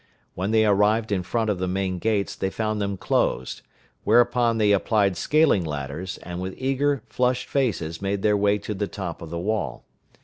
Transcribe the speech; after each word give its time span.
When 0.33 0.49
they 0.49 0.65
arrived 0.65 1.11
in 1.11 1.21
front 1.21 1.51
of 1.51 1.59
the 1.59 1.67
main 1.67 1.99
gates 1.99 2.35
they 2.35 2.49
found 2.49 2.81
them 2.81 2.97
closed; 2.97 3.61
whereupon 4.03 4.57
they 4.57 4.71
applied 4.71 5.15
scaling 5.15 5.63
ladders, 5.63 6.17
and 6.23 6.41
with 6.41 6.55
eager, 6.57 7.03
flushed 7.07 7.47
faces 7.47 8.01
made 8.01 8.23
their 8.23 8.35
way 8.35 8.57
to 8.57 8.73
the 8.73 8.87
top 8.87 9.21
of 9.21 9.29
the 9.29 9.37
wall. 9.37 9.85